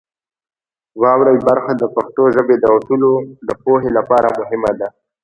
[1.01, 3.11] واورئ برخه د پښتو ژبې د اصولو
[3.47, 4.87] د پوهې لپاره مهمه ده.